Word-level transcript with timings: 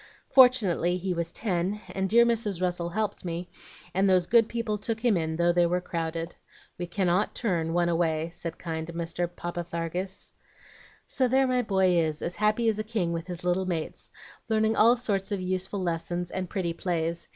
Fortunately 0.31 0.97
he 0.97 1.13
was 1.13 1.31
ten, 1.31 1.79
and 1.93 2.09
dear 2.09 2.25
Mrs. 2.25 2.59
Russell 2.59 2.89
helped 2.89 3.23
me, 3.23 3.47
and 3.93 4.09
those 4.09 4.25
good 4.25 4.49
people 4.49 4.79
took 4.79 4.99
him 5.05 5.15
in 5.15 5.35
though 5.35 5.53
they 5.53 5.67
were 5.67 5.79
crowded. 5.79 6.33
'We 6.79 6.87
cannot 6.87 7.35
turn 7.35 7.71
one 7.71 7.87
away,' 7.87 8.31
said 8.31 8.57
kind 8.57 8.87
Mr. 8.87 9.29
Parpatharges. 9.29 10.31
"So 11.05 11.27
there 11.27 11.45
my 11.45 11.61
boy 11.61 11.93
is, 11.99 12.23
as 12.23 12.35
happy 12.37 12.67
as 12.67 12.79
a 12.79 12.83
king 12.83 13.13
with 13.13 13.27
his 13.27 13.43
little 13.43 13.67
mates, 13.67 14.09
learning 14.49 14.75
all 14.75 14.97
sorts 14.97 15.31
of 15.31 15.39
useful 15.39 15.83
lessons 15.83 16.31
and 16.31 16.49
pretty 16.49 16.73
plays. 16.73 17.27